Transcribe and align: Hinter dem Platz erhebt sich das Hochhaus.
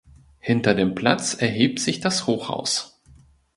Hinter 0.39 0.73
dem 0.73 0.95
Platz 0.95 1.35
erhebt 1.35 1.79
sich 1.79 1.99
das 1.99 2.25
Hochhaus. 2.25 2.99